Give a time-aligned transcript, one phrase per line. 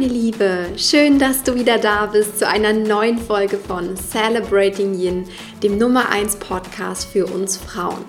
[0.00, 5.26] meine Liebe, schön, dass du wieder da bist zu einer neuen Folge von Celebrating Yin,
[5.62, 8.02] dem Nummer 1 Podcast für uns Frauen.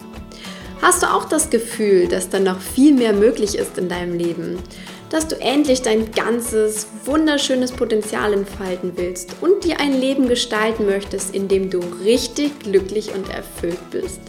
[0.81, 4.57] Hast du auch das Gefühl, dass da noch viel mehr möglich ist in deinem Leben?
[5.09, 11.35] Dass du endlich dein ganzes wunderschönes Potenzial entfalten willst und dir ein Leben gestalten möchtest,
[11.35, 14.21] in dem du richtig glücklich und erfüllt bist?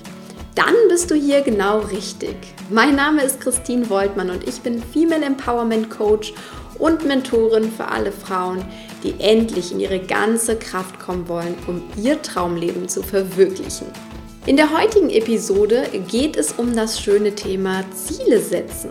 [0.57, 2.37] Dann bist du hier genau richtig.
[2.69, 6.35] Mein Name ist Christine Woltmann und ich bin Female Empowerment Coach
[6.83, 8.65] und Mentorin für alle Frauen,
[9.05, 13.87] die endlich in ihre ganze Kraft kommen wollen, um ihr Traumleben zu verwirklichen.
[14.47, 18.91] In der heutigen Episode geht es um das schöne Thema Ziele setzen.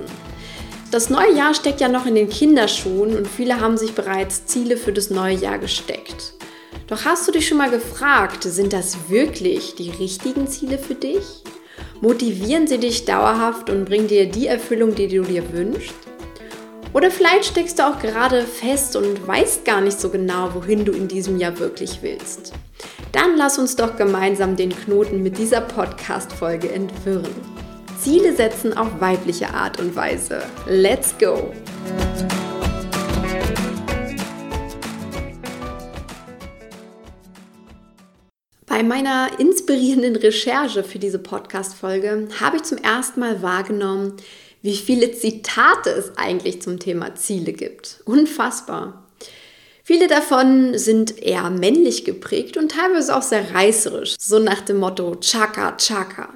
[0.89, 4.77] Das neue Jahr steckt ja noch in den Kinderschuhen und viele haben sich bereits Ziele
[4.77, 6.33] für das neue Jahr gesteckt.
[6.87, 11.43] Doch hast du dich schon mal gefragt, sind das wirklich die richtigen Ziele für dich?
[11.99, 16.10] Motivieren sie dich dauerhaft und bringen dir die Erfüllung, die du dir wünschst?
[16.93, 20.91] Oder vielleicht steckst du auch gerade fest und weißt gar nicht so genau, wohin du
[20.91, 22.51] in diesem Jahr wirklich willst.
[23.13, 27.33] Dann lass uns doch gemeinsam den Knoten mit dieser Podcast-Folge entwirren.
[27.97, 30.41] Ziele setzen auf weibliche Art und Weise.
[30.67, 31.53] Let's go!
[38.65, 44.17] Bei meiner inspirierenden Recherche für diese Podcast-Folge habe ich zum ersten Mal wahrgenommen,
[44.61, 48.01] wie viele Zitate es eigentlich zum Thema Ziele gibt.
[48.05, 49.05] Unfassbar.
[49.83, 55.15] Viele davon sind eher männlich geprägt und teilweise auch sehr reißerisch, so nach dem Motto
[55.15, 56.29] Chaka Chaka.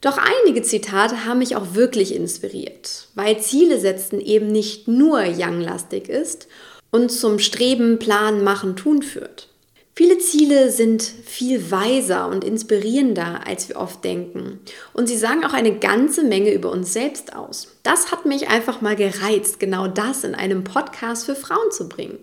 [0.00, 6.08] Doch einige Zitate haben mich auch wirklich inspiriert, weil Ziele setzen eben nicht nur younglastig
[6.08, 6.48] ist
[6.90, 9.51] und zum Streben, Planen, Machen, Tun führt.
[9.94, 14.60] Viele Ziele sind viel weiser und inspirierender, als wir oft denken.
[14.94, 17.68] Und sie sagen auch eine ganze Menge über uns selbst aus.
[17.82, 22.18] Das hat mich einfach mal gereizt, genau das in einem Podcast für Frauen zu bringen.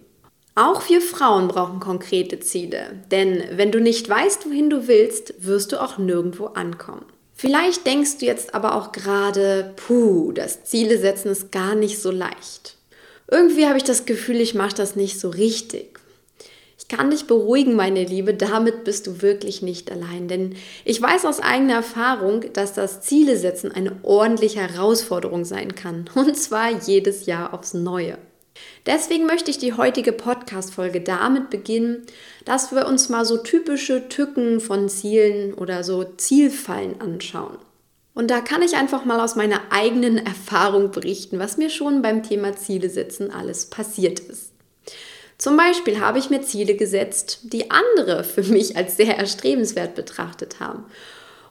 [0.56, 5.72] Auch wir Frauen brauchen konkrete Ziele, denn wenn du nicht weißt, wohin du willst, wirst
[5.72, 7.06] du auch nirgendwo ankommen.
[7.36, 12.10] Vielleicht denkst du jetzt aber auch gerade, puh, das Ziele setzen ist gar nicht so
[12.10, 12.78] leicht.
[13.30, 15.99] Irgendwie habe ich das Gefühl, ich mache das nicht so richtig
[16.90, 20.28] kann dich beruhigen, meine Liebe, damit bist du wirklich nicht allein.
[20.28, 26.10] Denn ich weiß aus eigener Erfahrung, dass das Ziele setzen eine ordentliche Herausforderung sein kann.
[26.16, 28.18] Und zwar jedes Jahr aufs Neue.
[28.86, 32.06] Deswegen möchte ich die heutige Podcast-Folge damit beginnen,
[32.44, 37.58] dass wir uns mal so typische Tücken von Zielen oder so Zielfallen anschauen.
[38.14, 42.24] Und da kann ich einfach mal aus meiner eigenen Erfahrung berichten, was mir schon beim
[42.24, 44.49] Thema Ziele setzen alles passiert ist.
[45.40, 50.60] Zum Beispiel habe ich mir Ziele gesetzt, die andere für mich als sehr erstrebenswert betrachtet
[50.60, 50.84] haben.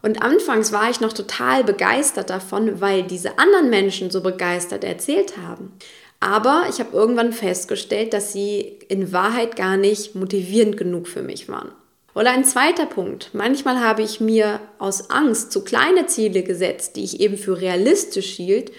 [0.03, 5.39] Und anfangs war ich noch total begeistert davon, weil diese anderen Menschen so begeistert erzählt
[5.39, 5.73] haben.
[6.21, 11.49] Aber ich habe irgendwann festgestellt, dass sie in Wahrheit gar nicht motivierend genug für mich
[11.49, 11.73] waren.
[12.15, 13.31] Oder ein zweiter Punkt.
[13.33, 18.33] Manchmal habe ich mir aus Angst zu kleine Ziele gesetzt, die ich eben für realistisch
[18.33, 18.71] hielt,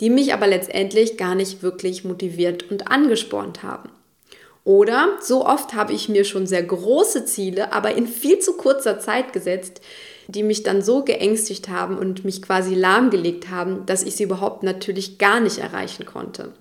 [0.00, 3.88] die mich aber letztendlich gar nicht wirklich motiviert und angespornt haben.
[4.64, 8.98] Oder so oft habe ich mir schon sehr große Ziele, aber in viel zu kurzer
[8.98, 9.80] Zeit gesetzt,
[10.28, 14.62] die mich dann so geängstigt haben und mich quasi lahmgelegt haben, dass ich sie überhaupt
[14.62, 16.52] natürlich gar nicht erreichen konnte.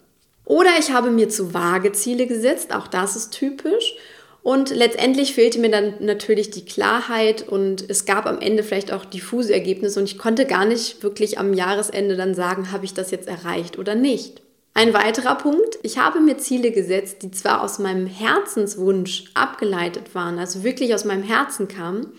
[0.45, 3.95] Oder ich habe mir zu vage Ziele gesetzt, auch das ist typisch.
[4.41, 9.05] Und letztendlich fehlte mir dann natürlich die Klarheit und es gab am Ende vielleicht auch
[9.05, 13.11] diffuse Ergebnisse und ich konnte gar nicht wirklich am Jahresende dann sagen, habe ich das
[13.11, 14.41] jetzt erreicht oder nicht.
[14.74, 20.40] Ein weiterer Punkt, ich habe mir Ziele gesetzt, die zwar aus meinem Herzenswunsch abgeleitet waren,
[20.40, 22.13] also wirklich aus meinem Herzen kamen,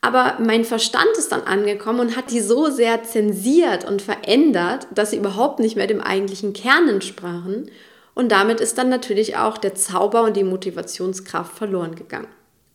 [0.00, 5.10] aber mein Verstand ist dann angekommen und hat die so sehr zensiert und verändert, dass
[5.10, 7.70] sie überhaupt nicht mehr dem eigentlichen Kern entsprachen.
[8.14, 12.28] Und damit ist dann natürlich auch der Zauber und die Motivationskraft verloren gegangen.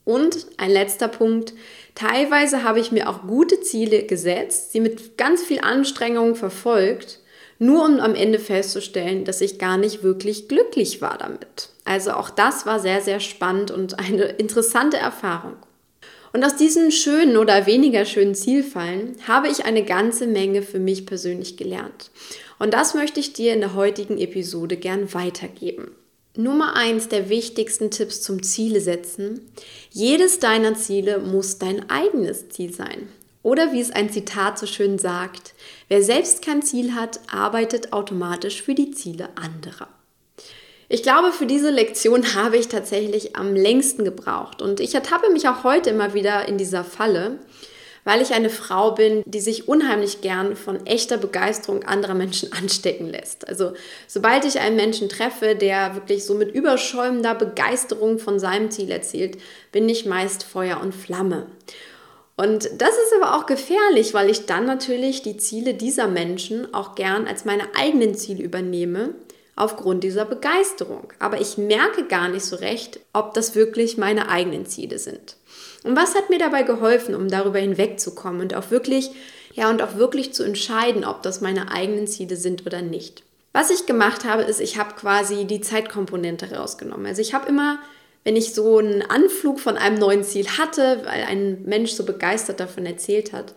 [0.03, 1.53] Und ein letzter Punkt,
[1.95, 7.19] teilweise habe ich mir auch gute Ziele gesetzt, sie mit ganz viel Anstrengung verfolgt
[7.59, 11.69] nur um am Ende festzustellen, dass ich gar nicht wirklich glücklich war damit.
[11.85, 15.55] Also auch das war sehr, sehr spannend und eine interessante Erfahrung.
[16.33, 21.05] Und aus diesen schönen oder weniger schönen Zielfallen habe ich eine ganze Menge für mich
[21.05, 22.11] persönlich gelernt.
[22.59, 25.95] Und das möchte ich dir in der heutigen Episode gern weitergeben.
[26.35, 29.49] Nummer eins der wichtigsten Tipps zum Ziele setzen.
[29.91, 33.07] Jedes deiner Ziele muss dein eigenes Ziel sein.
[33.45, 35.53] Oder wie es ein Zitat so schön sagt,
[35.87, 39.87] wer selbst kein Ziel hat, arbeitet automatisch für die Ziele anderer.
[40.89, 45.47] Ich glaube, für diese Lektion habe ich tatsächlich am längsten gebraucht und ich ertappe mich
[45.47, 47.37] auch heute immer wieder in dieser Falle,
[48.03, 53.05] weil ich eine Frau bin, die sich unheimlich gern von echter Begeisterung anderer Menschen anstecken
[53.05, 53.47] lässt.
[53.47, 53.73] Also
[54.07, 59.37] sobald ich einen Menschen treffe, der wirklich so mit überschäumender Begeisterung von seinem Ziel erzählt,
[59.71, 61.45] bin ich meist Feuer und Flamme.
[62.37, 66.95] Und das ist aber auch gefährlich, weil ich dann natürlich die Ziele dieser Menschen auch
[66.95, 69.15] gern als meine eigenen Ziele übernehme,
[69.55, 71.13] aufgrund dieser Begeisterung.
[71.19, 75.37] Aber ich merke gar nicht so recht, ob das wirklich meine eigenen Ziele sind.
[75.83, 79.11] Und was hat mir dabei geholfen, um darüber hinwegzukommen und auch wirklich,
[79.53, 83.23] ja, und auch wirklich zu entscheiden, ob das meine eigenen Ziele sind oder nicht?
[83.53, 87.05] Was ich gemacht habe, ist, ich habe quasi die Zeitkomponente rausgenommen.
[87.05, 87.79] Also ich habe immer,
[88.25, 92.59] wenn ich so einen Anflug von einem neuen Ziel hatte, weil ein Mensch so begeistert
[92.59, 93.53] davon erzählt hat,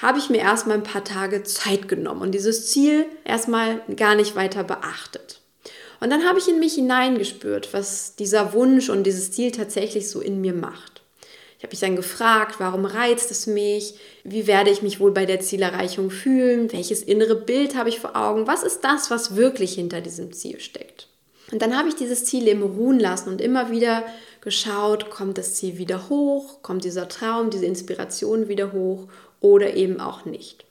[0.00, 4.36] habe ich mir erstmal ein paar Tage Zeit genommen und dieses Ziel erstmal gar nicht
[4.36, 5.40] weiter beachtet.
[5.98, 10.20] Und dann habe ich in mich hineingespürt, was dieser Wunsch und dieses Ziel tatsächlich so
[10.20, 11.02] in mir macht.
[11.58, 13.94] Ich habe mich dann gefragt, warum reizt es mich?
[14.22, 16.72] Wie werde ich mich wohl bei der Zielerreichung fühlen?
[16.72, 18.46] Welches innere Bild habe ich vor Augen?
[18.46, 21.08] Was ist das, was wirklich hinter diesem Ziel steckt?
[21.52, 24.04] Und dann habe ich dieses Ziel eben ruhen lassen und immer wieder
[24.40, 29.06] geschaut, kommt das Ziel wieder hoch, kommt dieser Traum, diese Inspiration wieder hoch
[29.40, 30.64] oder eben auch nicht.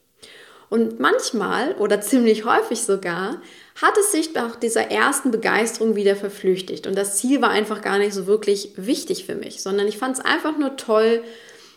[0.69, 3.41] Und manchmal oder ziemlich häufig sogar
[3.81, 6.87] hat es sich nach dieser ersten Begeisterung wieder verflüchtigt.
[6.87, 10.17] Und das Ziel war einfach gar nicht so wirklich wichtig für mich, sondern ich fand
[10.17, 11.23] es einfach nur toll,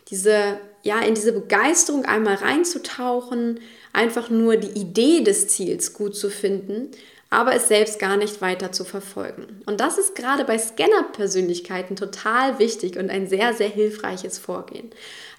[0.08, 3.60] diese, ja, in diese Begeisterung einmal reinzutauchen,
[3.92, 6.90] einfach nur die Idee des Ziels gut zu finden,
[7.34, 9.60] aber es selbst gar nicht weiter zu verfolgen.
[9.66, 14.90] Und das ist gerade bei Scanner-Persönlichkeiten total wichtig und ein sehr, sehr hilfreiches Vorgehen.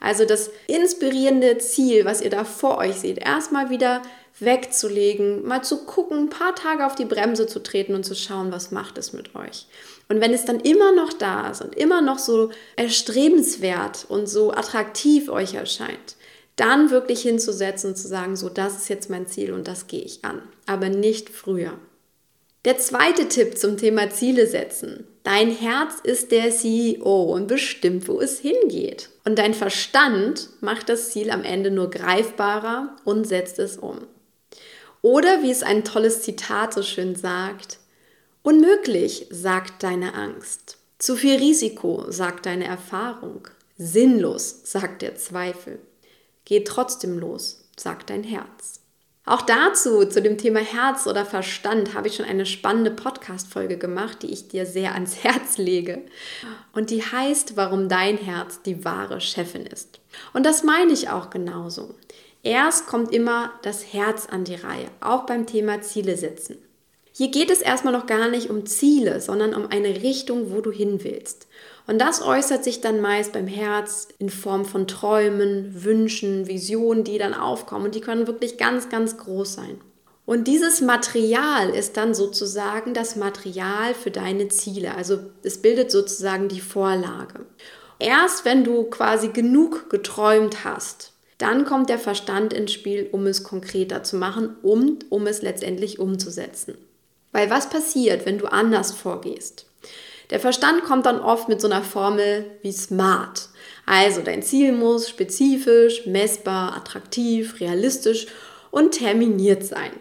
[0.02, 4.02] Also das inspirierende Ziel, was ihr da vor euch seht, erstmal wieder
[4.40, 8.52] wegzulegen, mal zu gucken, ein paar Tage auf die Bremse zu treten und zu schauen,
[8.52, 9.68] was macht es mit euch.
[10.10, 14.52] Und wenn es dann immer noch da ist und immer noch so erstrebenswert und so
[14.52, 16.18] attraktiv euch erscheint,
[16.58, 20.02] dann wirklich hinzusetzen und zu sagen, so, das ist jetzt mein Ziel und das gehe
[20.02, 21.74] ich an, aber nicht früher.
[22.66, 25.06] Der zweite Tipp zum Thema Ziele setzen.
[25.22, 29.10] Dein Herz ist der CEO und bestimmt, wo es hingeht.
[29.24, 34.00] Und dein Verstand macht das Ziel am Ende nur greifbarer und setzt es um.
[35.04, 37.78] Oder wie es ein tolles Zitat so schön sagt,
[38.42, 40.78] unmöglich, sagt deine Angst.
[40.98, 43.48] Zu viel Risiko, sagt deine Erfahrung.
[43.78, 45.78] Sinnlos, sagt der Zweifel.
[46.46, 48.80] Geh trotzdem los, sagt dein Herz.
[49.28, 54.22] Auch dazu, zu dem Thema Herz oder Verstand, habe ich schon eine spannende Podcast-Folge gemacht,
[54.22, 56.04] die ich dir sehr ans Herz lege.
[56.74, 60.00] Und die heißt, warum dein Herz die wahre Chefin ist.
[60.34, 61.96] Und das meine ich auch genauso.
[62.44, 66.58] Erst kommt immer das Herz an die Reihe, auch beim Thema Ziele setzen.
[67.12, 70.70] Hier geht es erstmal noch gar nicht um Ziele, sondern um eine Richtung, wo du
[70.70, 71.48] hin willst.
[71.88, 77.18] Und das äußert sich dann meist beim Herz in Form von Träumen, Wünschen, Visionen, die
[77.18, 77.86] dann aufkommen.
[77.86, 79.80] Und die können wirklich ganz, ganz groß sein.
[80.26, 84.96] Und dieses Material ist dann sozusagen das Material für deine Ziele.
[84.96, 87.46] Also es bildet sozusagen die Vorlage.
[88.00, 93.44] Erst wenn du quasi genug geträumt hast, dann kommt der Verstand ins Spiel, um es
[93.44, 96.76] konkreter zu machen und um es letztendlich umzusetzen.
[97.32, 99.68] Weil was passiert, wenn du anders vorgehst?
[100.30, 103.50] Der Verstand kommt dann oft mit so einer Formel wie SMART.
[103.86, 108.28] Also dein Ziel muss spezifisch, messbar, attraktiv, realistisch
[108.72, 109.92] und terminiert sein.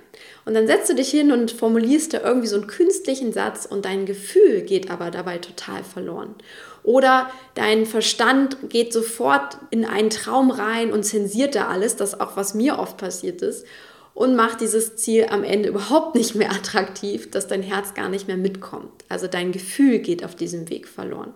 [0.46, 3.84] Und dann setzt du dich hin und formulierst da irgendwie so einen künstlichen Satz und
[3.84, 6.34] dein Gefühl geht aber dabei total verloren.
[6.82, 12.36] Oder dein Verstand geht sofort in einen Traum rein und zensiert da alles, das auch
[12.36, 13.66] was mir oft passiert ist,
[14.14, 18.28] und macht dieses Ziel am Ende überhaupt nicht mehr attraktiv, dass dein Herz gar nicht
[18.28, 19.04] mehr mitkommt.
[19.08, 21.34] Also dein Gefühl geht auf diesem Weg verloren.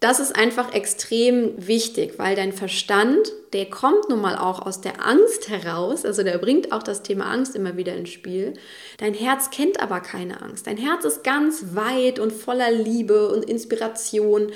[0.00, 5.06] Das ist einfach extrem wichtig, weil dein Verstand, der kommt nun mal auch aus der
[5.06, 8.54] Angst heraus, also der bringt auch das Thema Angst immer wieder ins Spiel.
[8.96, 10.66] Dein Herz kennt aber keine Angst.
[10.66, 14.52] Dein Herz ist ganz weit und voller Liebe und Inspiration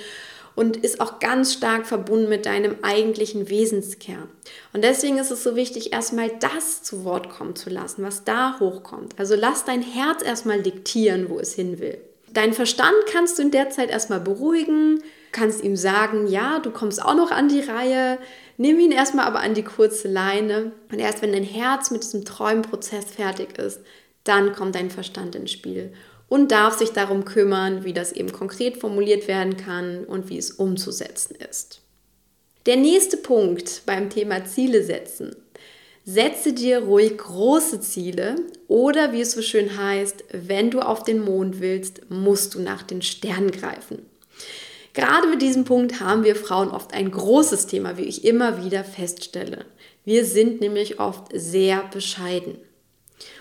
[0.55, 4.29] und ist auch ganz stark verbunden mit deinem eigentlichen Wesenskern.
[4.73, 8.59] Und deswegen ist es so wichtig, erstmal das zu Wort kommen zu lassen, was da
[8.61, 9.19] hochkommt.
[9.19, 11.99] Also lass dein Herz erstmal diktieren, wo es hin will.
[12.33, 17.01] Dein Verstand kannst du in der Zeit erstmal beruhigen, kannst ihm sagen, ja, du kommst
[17.01, 18.19] auch noch an die Reihe,
[18.57, 22.25] nimm ihn erstmal aber an die kurze Leine und erst wenn dein Herz mit diesem
[22.25, 23.81] Träumenprozess fertig ist,
[24.25, 25.93] dann kommt dein Verstand ins Spiel
[26.29, 30.51] und darf sich darum kümmern, wie das eben konkret formuliert werden kann und wie es
[30.51, 31.81] umzusetzen ist.
[32.67, 35.37] Der nächste Punkt beim Thema Ziele setzen.
[36.07, 38.37] Setze dir ruhig große Ziele
[38.69, 42.83] oder wie es so schön heißt, wenn du auf den Mond willst, musst du nach
[42.83, 44.01] den Sternen greifen.
[44.93, 48.85] Gerade mit diesem Punkt haben wir Frauen oft ein großes Thema, wie ich immer wieder
[48.85, 49.65] feststelle.
[50.05, 52.57] Wir sind nämlich oft sehr bescheiden.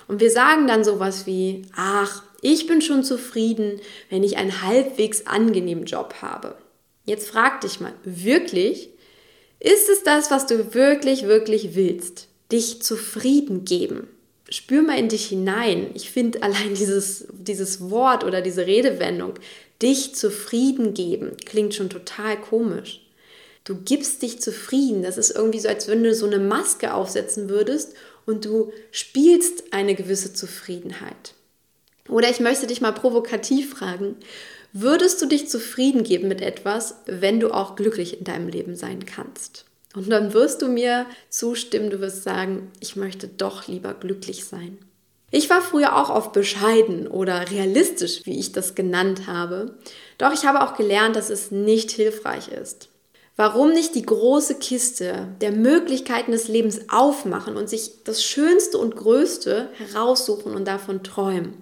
[0.07, 3.79] Und wir sagen dann sowas wie, ach, ich bin schon zufrieden,
[4.09, 6.55] wenn ich einen halbwegs angenehmen Job habe.
[7.05, 8.89] Jetzt frag dich mal, wirklich?
[9.59, 12.27] Ist es das, was du wirklich, wirklich willst?
[12.51, 14.07] Dich zufrieden geben?
[14.49, 15.91] Spür mal in dich hinein.
[15.93, 19.35] Ich finde allein dieses, dieses Wort oder diese Redewendung,
[19.81, 23.01] dich zufrieden geben, klingt schon total komisch.
[23.63, 25.03] Du gibst dich zufrieden.
[25.03, 27.93] Das ist irgendwie so, als wenn du so eine Maske aufsetzen würdest
[28.25, 31.33] und du spielst eine gewisse Zufriedenheit.
[32.09, 34.15] Oder ich möchte dich mal provokativ fragen,
[34.73, 39.05] würdest du dich zufrieden geben mit etwas, wenn du auch glücklich in deinem Leben sein
[39.05, 39.65] kannst?
[39.95, 44.79] Und dann wirst du mir zustimmen, du wirst sagen, ich möchte doch lieber glücklich sein.
[45.29, 49.77] Ich war früher auch oft bescheiden oder realistisch, wie ich das genannt habe.
[50.17, 52.89] Doch ich habe auch gelernt, dass es nicht hilfreich ist.
[53.35, 58.95] Warum nicht die große Kiste der Möglichkeiten des Lebens aufmachen und sich das Schönste und
[58.95, 61.53] Größte heraussuchen und davon träumen?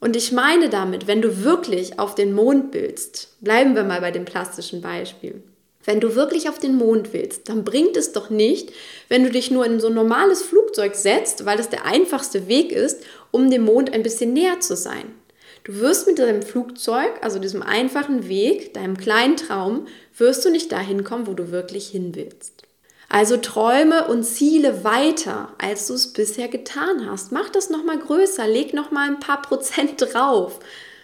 [0.00, 4.10] Und ich meine damit, wenn du wirklich auf den Mond willst, bleiben wir mal bei
[4.10, 5.42] dem plastischen Beispiel.
[5.84, 8.72] Wenn du wirklich auf den Mond willst, dann bringt es doch nicht,
[9.08, 12.70] wenn du dich nur in so ein normales Flugzeug setzt, weil das der einfachste Weg
[12.70, 15.14] ist, um dem Mond ein bisschen näher zu sein.
[15.64, 20.72] Du wirst mit deinem Flugzeug, also diesem einfachen Weg, deinem kleinen Traum, wirst du nicht
[20.72, 22.62] dahin kommen, wo du wirklich hin willst.
[23.08, 27.30] Also träume und ziele weiter, als du es bisher getan hast.
[27.30, 30.58] Mach das nochmal größer, leg nochmal ein paar Prozent drauf.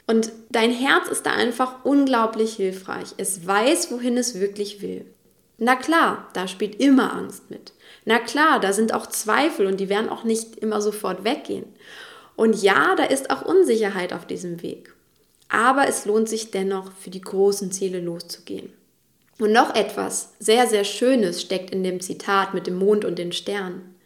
[0.07, 3.09] Und dein Herz ist da einfach unglaublich hilfreich.
[3.19, 5.05] Es weiß, wohin es wirklich will.
[5.59, 7.73] Na klar, da spielt immer Angst mit.
[8.07, 11.67] Na klar, da sind auch Zweifel und die werden auch nicht immer sofort weggehen.
[12.39, 14.95] Und ja, da ist auch Unsicherheit auf diesem Weg.
[15.49, 18.73] Aber es lohnt sich dennoch, für die großen Ziele loszugehen.
[19.41, 23.33] Und noch etwas sehr, sehr Schönes steckt in dem Zitat mit dem Mond und den
[23.33, 23.97] Sternen.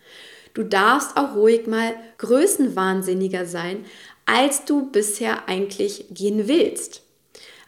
[0.54, 3.84] Du darfst auch ruhig mal größenwahnsinniger sein,
[4.24, 7.02] als du bisher eigentlich gehen willst.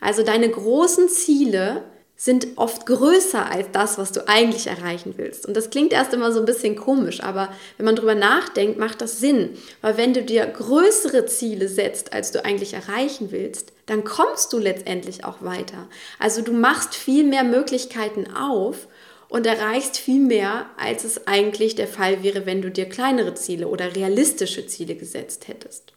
[0.00, 1.82] Also deine großen Ziele
[2.24, 5.44] sind oft größer als das, was du eigentlich erreichen willst.
[5.44, 9.02] Und das klingt erst immer so ein bisschen komisch, aber wenn man drüber nachdenkt, macht
[9.02, 9.50] das Sinn.
[9.82, 14.58] Weil wenn du dir größere Ziele setzt, als du eigentlich erreichen willst, dann kommst du
[14.58, 15.86] letztendlich auch weiter.
[16.18, 18.88] Also du machst viel mehr Möglichkeiten auf
[19.28, 23.68] und erreichst viel mehr, als es eigentlich der Fall wäre, wenn du dir kleinere Ziele
[23.68, 25.93] oder realistische Ziele gesetzt hättest.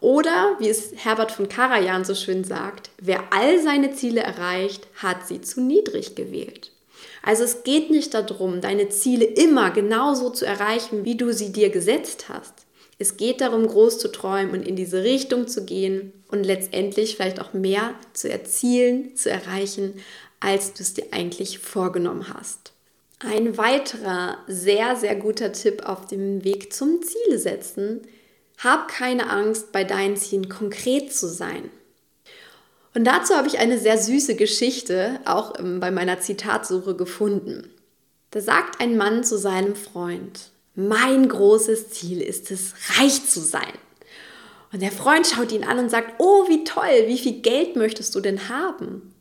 [0.00, 5.28] Oder, wie es Herbert von Karajan so schön sagt, wer all seine Ziele erreicht, hat
[5.28, 6.72] sie zu niedrig gewählt.
[7.22, 11.68] Also es geht nicht darum, deine Ziele immer genauso zu erreichen, wie du sie dir
[11.68, 12.54] gesetzt hast.
[12.98, 17.40] Es geht darum, groß zu träumen und in diese Richtung zu gehen und letztendlich vielleicht
[17.40, 19.94] auch mehr zu erzielen, zu erreichen,
[20.38, 22.72] als du es dir eigentlich vorgenommen hast.
[23.18, 28.00] Ein weiterer sehr, sehr guter Tipp auf dem Weg zum Ziele setzen
[28.62, 31.70] hab keine Angst, bei deinen Zielen konkret zu sein.
[32.94, 37.70] Und dazu habe ich eine sehr süße Geschichte auch ähm, bei meiner Zitatsuche gefunden.
[38.32, 43.72] Da sagt ein Mann zu seinem Freund, mein großes Ziel ist es, reich zu sein.
[44.72, 48.14] Und der Freund schaut ihn an und sagt, oh, wie toll, wie viel Geld möchtest
[48.14, 49.14] du denn haben?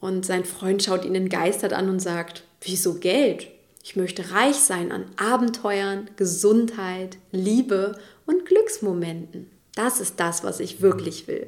[0.00, 3.46] Und sein Freund schaut ihn entgeistert an und sagt, wieso Geld?
[3.82, 9.50] Ich möchte reich sein an Abenteuern, Gesundheit, Liebe und Glücksmomenten.
[9.74, 11.46] Das ist das, was ich wirklich will.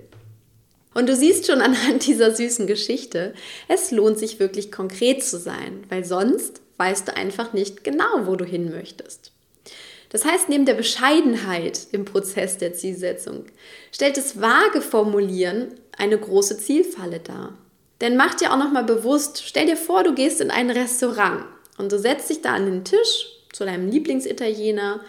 [0.95, 3.35] Und du siehst schon anhand dieser süßen Geschichte,
[3.69, 8.37] es lohnt sich wirklich konkret zu sein, weil sonst weißt du einfach nicht genau, wo
[8.37, 9.33] du hin möchtest.
[10.11, 13.45] Das heißt, neben der Bescheidenheit im Prozess der Zielsetzung
[13.93, 17.59] stellt das vage Formulieren eine große Zielfalle dar.
[18.01, 21.45] Denn mach dir auch nochmal bewusst, stell dir vor, du gehst in ein Restaurant
[21.79, 25.01] und du setzt dich da an den Tisch zu deinem Lieblingsitaliener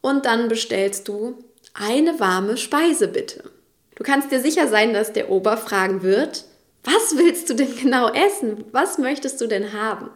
[0.00, 1.38] und dann bestellst du
[1.74, 3.44] eine warme Speise bitte.
[3.94, 6.44] Du kannst dir sicher sein, dass der Ober fragen wird,
[6.84, 8.64] was willst du denn genau essen?
[8.72, 10.10] Was möchtest du denn haben?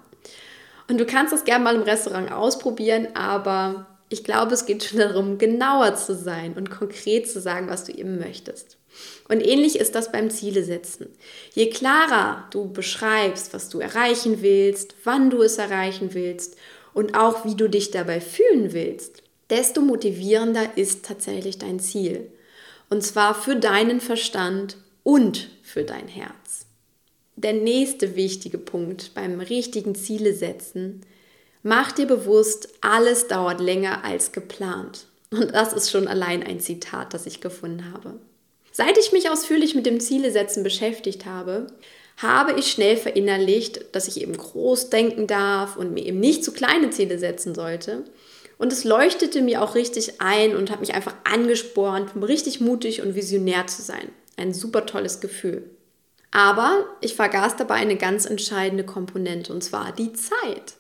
[0.89, 4.99] Und du kannst das gerne mal im Restaurant ausprobieren, aber ich glaube, es geht schon
[4.99, 8.77] darum, genauer zu sein und konkret zu sagen, was du eben möchtest.
[9.29, 11.09] Und ähnlich ist das beim Ziele setzen.
[11.55, 16.57] Je klarer du beschreibst, was du erreichen willst, wann du es erreichen willst
[16.93, 22.31] und auch wie du dich dabei fühlen willst, desto motivierender ist tatsächlich dein Ziel.
[22.91, 26.67] Und zwar für deinen Verstand und für dein Herz.
[27.37, 31.01] Der nächste wichtige Punkt beim richtigen Ziele setzen,
[31.63, 35.07] mach dir bewusst, alles dauert länger als geplant.
[35.31, 38.21] Und das ist schon allein ein Zitat, das ich gefunden habe.
[38.71, 41.67] Seit ich mich ausführlich mit dem Zielesetzen beschäftigt habe,
[42.19, 46.53] habe ich schnell verinnerlicht, dass ich eben groß denken darf und mir eben nicht zu
[46.53, 48.05] kleine Ziele setzen sollte.
[48.63, 53.17] Und es leuchtete mir auch richtig ein und hat mich einfach angespornt, richtig mutig und
[53.17, 54.09] visionär zu sein.
[54.37, 55.69] Ein super tolles Gefühl.
[56.31, 60.75] Aber ich vergaß dabei eine ganz entscheidende Komponente und zwar die Zeit.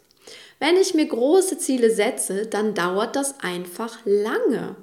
[0.61, 4.77] Wenn ich mir große Ziele setze, dann dauert das einfach lange.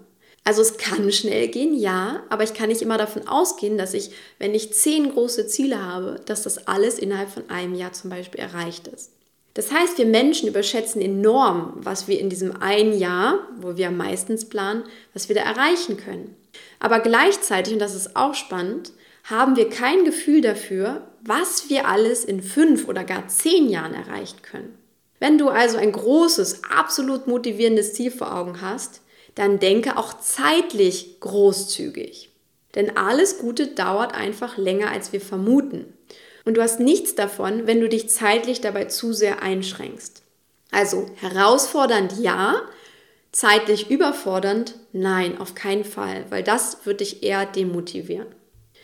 [0.43, 4.11] Also es kann schnell gehen, ja, aber ich kann nicht immer davon ausgehen, dass ich,
[4.39, 8.41] wenn ich zehn große Ziele habe, dass das alles innerhalb von einem Jahr zum Beispiel
[8.41, 9.11] erreicht ist.
[9.59, 14.47] Das heißt, wir Menschen überschätzen enorm, was wir in diesem einen Jahr, wo wir meistens
[14.47, 16.33] planen, was wir da erreichen können.
[16.79, 18.93] Aber gleichzeitig, und das ist auch spannend,
[19.25, 24.41] haben wir kein Gefühl dafür, was wir alles in fünf oder gar zehn Jahren erreichen
[24.43, 24.77] können.
[25.19, 29.01] Wenn du also ein großes, absolut motivierendes Ziel vor Augen hast,
[29.35, 32.29] dann denke auch zeitlich großzügig.
[32.75, 35.97] Denn alles Gute dauert einfach länger, als wir vermuten.
[36.49, 40.23] Und du hast nichts davon, wenn du dich zeitlich dabei zu sehr einschränkst.
[40.71, 42.63] Also herausfordernd ja,
[43.31, 48.25] zeitlich überfordernd nein, auf keinen Fall, weil das wird dich eher demotivieren.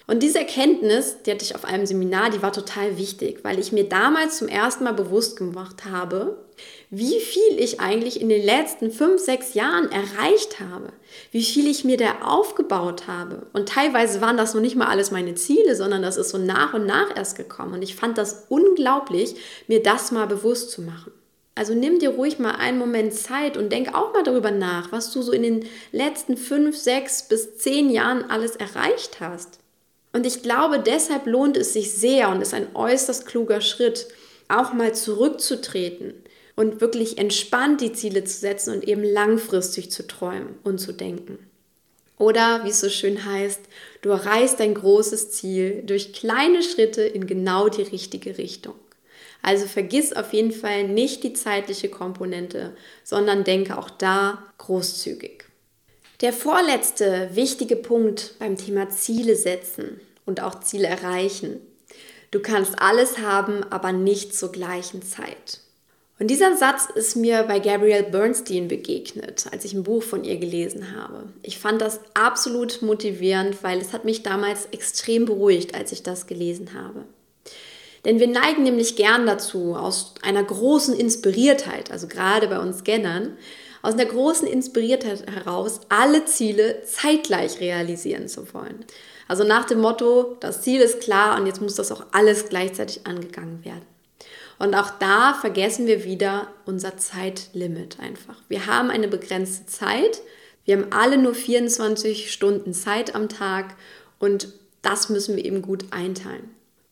[0.05, 3.72] Und diese Erkenntnis, die hatte ich auf einem Seminar, die war total wichtig, weil ich
[3.72, 6.44] mir damals zum ersten Mal bewusst gemacht habe,
[6.89, 10.93] wie viel ich eigentlich in den letzten fünf, sechs Jahren erreicht habe,
[11.31, 13.47] wie viel ich mir da aufgebaut habe.
[13.53, 16.74] Und teilweise waren das noch nicht mal alles meine Ziele, sondern das ist so nach
[16.74, 17.74] und nach erst gekommen.
[17.74, 19.35] Und ich fand das unglaublich,
[19.67, 21.12] mir das mal bewusst zu machen.
[21.55, 25.12] Also nimm dir ruhig mal einen Moment Zeit und denk auch mal darüber nach, was
[25.12, 29.59] du so in den letzten fünf, sechs bis zehn Jahren alles erreicht hast.
[30.12, 34.07] Und ich glaube, deshalb lohnt es sich sehr und ist ein äußerst kluger Schritt,
[34.47, 36.25] auch mal zurückzutreten
[36.55, 41.39] und wirklich entspannt die Ziele zu setzen und eben langfristig zu träumen und zu denken.
[42.17, 43.62] Oder wie es so schön heißt,
[44.01, 48.75] du erreichst dein großes Ziel durch kleine Schritte in genau die richtige Richtung.
[49.41, 55.43] Also vergiss auf jeden Fall nicht die zeitliche Komponente, sondern denke auch da großzügig.
[56.21, 61.60] Der vorletzte wichtige Punkt beim Thema Ziele setzen und auch Ziele erreichen.
[62.32, 65.60] Du kannst alles haben, aber nicht zur gleichen Zeit.
[66.17, 70.38] Und dieser Satz ist mir bei Gabrielle Bernstein begegnet, als ich ein Buch von ihr
[70.38, 71.25] gelesen habe.
[71.41, 76.25] Ich fand das absolut motivierend, weil es hat mich damals extrem beruhigt, als ich das
[76.25, 77.04] gelesen habe.
[78.06, 83.36] Denn wir neigen nämlich gern dazu, aus einer großen Inspiriertheit, also gerade bei uns Scannern,
[83.82, 88.86] aus einer großen Inspiriertheit heraus alle Ziele zeitgleich realisieren zu wollen.
[89.28, 93.06] Also nach dem Motto, das Ziel ist klar und jetzt muss das auch alles gleichzeitig
[93.06, 93.94] angegangen werden.
[94.58, 98.41] Und auch da vergessen wir wieder unser Zeitlimit einfach.
[98.48, 100.22] Wir haben eine begrenzte Zeit.
[100.63, 103.76] Wir haben alle nur 24 Stunden Zeit am Tag
[104.20, 104.50] und
[104.82, 106.50] das müssen wir eben gut einteilen.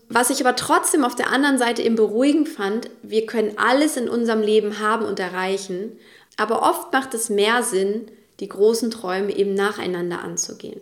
[0.09, 4.09] Was ich aber trotzdem auf der anderen Seite eben beruhigend fand, wir können alles in
[4.09, 5.97] unserem Leben haben und erreichen,
[6.37, 10.81] aber oft macht es mehr Sinn, die großen Träume eben nacheinander anzugehen.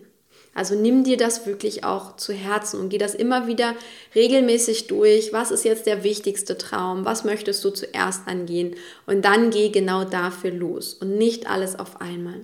[0.53, 3.73] Also nimm dir das wirklich auch zu Herzen und geh das immer wieder
[4.15, 5.31] regelmäßig durch.
[5.31, 7.05] Was ist jetzt der wichtigste Traum?
[7.05, 8.75] Was möchtest du zuerst angehen?
[9.05, 12.41] Und dann geh genau dafür los und nicht alles auf einmal.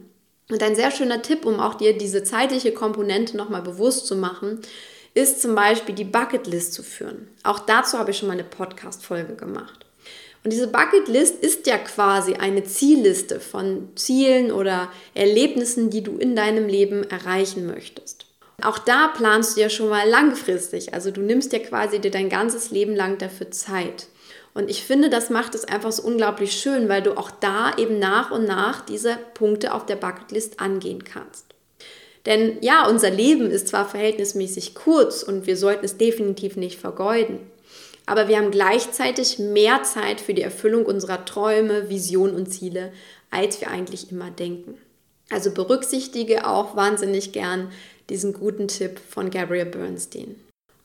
[0.50, 4.62] Und ein sehr schöner Tipp, um auch dir diese zeitliche Komponente nochmal bewusst zu machen,
[5.14, 7.28] ist zum Beispiel die Bucketlist zu führen.
[7.44, 9.87] Auch dazu habe ich schon mal eine Podcast-Folge gemacht.
[10.48, 16.38] Und diese Bucketlist ist ja quasi eine Zielliste von Zielen oder Erlebnissen, die du in
[16.38, 18.28] deinem Leben erreichen möchtest.
[18.62, 20.94] Auch da planst du ja schon mal langfristig.
[20.94, 24.08] Also du nimmst ja quasi dir dein ganzes Leben lang dafür Zeit.
[24.54, 28.00] Und ich finde, das macht es einfach so unglaublich schön, weil du auch da eben
[28.00, 31.44] nach und nach diese Punkte auf der Bucketlist angehen kannst.
[32.26, 37.40] Denn ja, unser Leben ist zwar verhältnismäßig kurz und wir sollten es definitiv nicht vergeuden
[38.08, 42.92] aber wir haben gleichzeitig mehr Zeit für die Erfüllung unserer Träume, Visionen und Ziele,
[43.30, 44.78] als wir eigentlich immer denken.
[45.30, 47.70] Also berücksichtige auch wahnsinnig gern
[48.10, 50.36] diesen guten Tipp von Gabrielle Bernstein.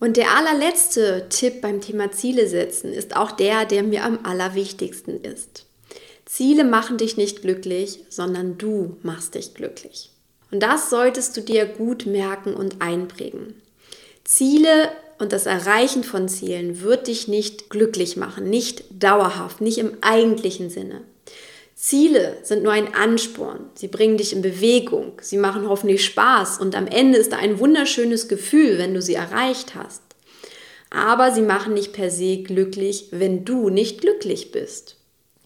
[0.01, 5.23] Und der allerletzte Tipp beim Thema Ziele setzen ist auch der, der mir am allerwichtigsten
[5.23, 5.67] ist.
[6.25, 10.11] Ziele machen dich nicht glücklich, sondern du machst dich glücklich.
[10.51, 13.55] Und das solltest du dir gut merken und einprägen.
[14.25, 14.91] Ziele
[15.23, 20.69] und das Erreichen von Zielen wird dich nicht glücklich machen, nicht dauerhaft, nicht im eigentlichen
[20.69, 21.03] Sinne.
[21.77, 23.71] Ziele sind nur ein Ansporn.
[23.75, 25.13] Sie bringen dich in Bewegung.
[25.21, 29.15] Sie machen hoffentlich Spaß und am Ende ist da ein wunderschönes Gefühl, wenn du sie
[29.15, 30.03] erreicht hast.
[30.91, 34.97] Aber sie machen nicht per se glücklich, wenn du nicht glücklich bist.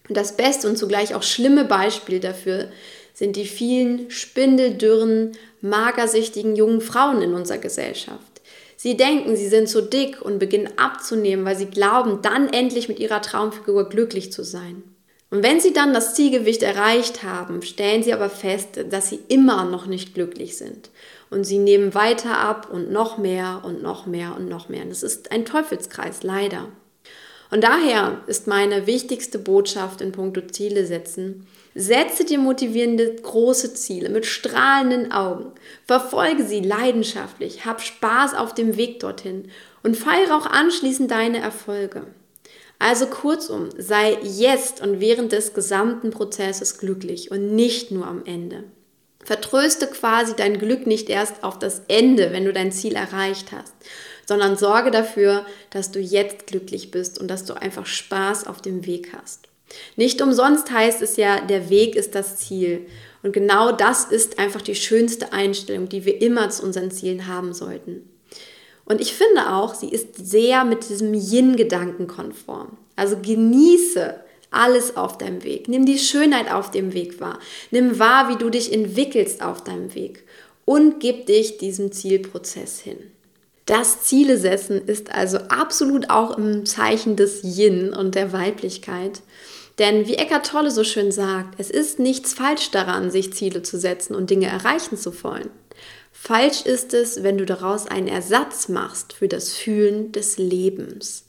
[0.09, 2.69] Und das beste und zugleich auch schlimme Beispiel dafür
[3.13, 8.36] sind die vielen spindeldürren, magersüchtigen jungen Frauen in unserer Gesellschaft.
[8.79, 12.99] Sie denken, sie sind zu dick und beginnen abzunehmen, weil sie glauben, dann endlich mit
[12.99, 14.83] ihrer Traumfigur glücklich zu sein.
[15.31, 19.65] Und wenn sie dann das Zielgewicht erreicht haben, stellen sie aber fest, dass sie immer
[19.65, 20.91] noch nicht glücklich sind.
[21.31, 24.83] Und sie nehmen weiter ab und noch mehr und noch mehr und noch mehr.
[24.83, 26.67] Und das ist ein Teufelskreis, leider.
[27.49, 34.09] Und daher ist meine wichtigste Botschaft in puncto Ziele setzen, setze dir motivierende große Ziele
[34.09, 35.51] mit strahlenden Augen,
[35.85, 39.49] verfolge sie leidenschaftlich, hab Spaß auf dem Weg dorthin
[39.83, 42.07] und feiere auch anschließend deine Erfolge.
[42.79, 48.65] Also kurzum, sei jetzt und während des gesamten Prozesses glücklich und nicht nur am Ende.
[49.23, 53.73] Vertröste quasi dein Glück nicht erst auf das Ende, wenn du dein Ziel erreicht hast,
[54.27, 58.85] sondern sorge dafür, dass du jetzt glücklich bist und dass du einfach Spaß auf dem
[58.85, 59.47] Weg hast.
[59.95, 62.85] Nicht umsonst heißt es ja, der Weg ist das Ziel.
[63.23, 67.53] Und genau das ist einfach die schönste Einstellung, die wir immer zu unseren Zielen haben
[67.53, 68.07] sollten.
[68.85, 72.77] Und ich finde auch, sie ist sehr mit diesem Yin-Gedanken konform.
[72.95, 74.15] Also genieße
[74.49, 75.67] alles auf deinem Weg.
[75.67, 77.39] Nimm die Schönheit auf dem Weg wahr.
[77.71, 80.23] Nimm wahr, wie du dich entwickelst auf deinem Weg.
[80.63, 82.97] Und gib dich diesem Zielprozess hin.
[83.67, 89.21] Das Ziele setzen ist also absolut auch im Zeichen des Yin und der Weiblichkeit.
[89.77, 93.77] Denn wie Eckart Tolle so schön sagt, es ist nichts falsch daran, sich Ziele zu
[93.77, 95.49] setzen und Dinge erreichen zu wollen.
[96.13, 101.25] Falsch ist es, wenn du daraus einen Ersatz machst für das Fühlen des Lebens.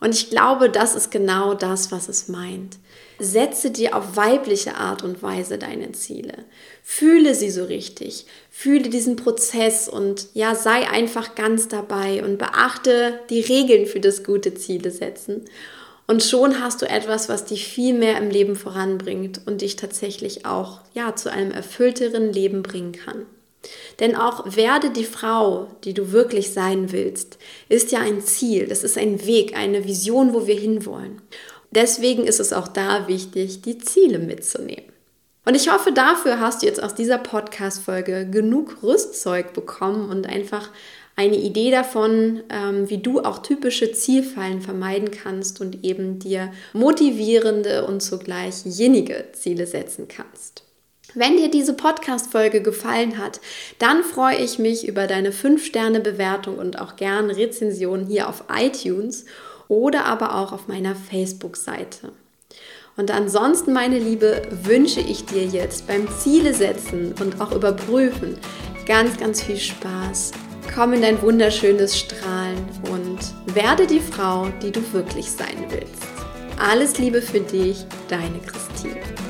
[0.00, 2.78] Und ich glaube, das ist genau das, was es meint.
[3.18, 6.44] Setze dir auf weibliche Art und Weise deine Ziele.
[6.82, 8.26] Fühle sie so richtig.
[8.50, 14.22] Fühle diesen Prozess und ja, sei einfach ganz dabei und beachte die Regeln für das
[14.22, 15.44] gute Ziele setzen.
[16.06, 20.46] Und schon hast du etwas, was dich viel mehr im Leben voranbringt und dich tatsächlich
[20.46, 23.26] auch ja zu einem erfüllteren Leben bringen kann.
[23.98, 28.84] Denn auch werde die Frau, die du wirklich sein willst, ist ja ein Ziel, das
[28.84, 31.20] ist ein Weg, eine Vision, wo wir hinwollen.
[31.70, 34.92] Deswegen ist es auch da wichtig, die Ziele mitzunehmen.
[35.44, 40.70] Und ich hoffe, dafür hast du jetzt aus dieser Podcast-Folge genug Rüstzeug bekommen und einfach
[41.14, 47.86] eine Idee davon, ähm, wie du auch typische Zielfallen vermeiden kannst und eben dir motivierende
[47.86, 50.64] und zugleich jenige Ziele setzen kannst.
[51.14, 53.40] Wenn dir diese Podcast-Folge gefallen hat,
[53.78, 59.24] dann freue ich mich über deine 5-Sterne-Bewertung und auch gern Rezension hier auf iTunes
[59.68, 62.12] oder aber auch auf meiner Facebook-Seite.
[62.96, 68.38] Und ansonsten, meine Liebe, wünsche ich dir jetzt beim Ziele setzen und auch überprüfen
[68.86, 70.32] ganz, ganz viel Spaß.
[70.74, 72.58] Komm in dein wunderschönes Strahlen
[72.90, 73.18] und
[73.54, 76.02] werde die Frau, die du wirklich sein willst.
[76.58, 79.25] Alles Liebe für dich, deine Christine.